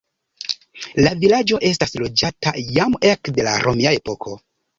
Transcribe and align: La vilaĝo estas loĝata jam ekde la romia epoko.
La 1.07 1.11
vilaĝo 1.23 1.59
estas 1.69 1.93
loĝata 2.05 2.55
jam 2.79 2.97
ekde 3.11 3.47
la 3.51 3.53
romia 3.69 3.95
epoko. 4.01 4.37